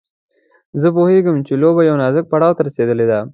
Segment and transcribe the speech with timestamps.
[0.81, 3.19] زه پوهېږم چې لوبه يوه نازک پړاو ته رسېدلې ده.